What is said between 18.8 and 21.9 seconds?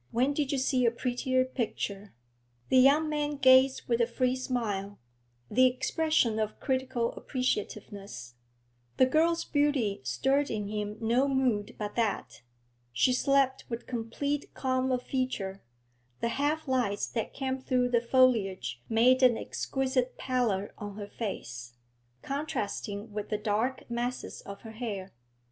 made an exquisite pallor on her face,